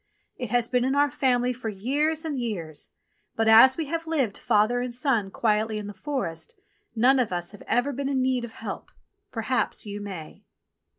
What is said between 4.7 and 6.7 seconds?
and son, quietly in the forest,